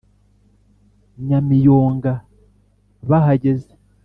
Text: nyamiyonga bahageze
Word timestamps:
nyamiyonga 1.27 2.13
bahageze 3.09 3.71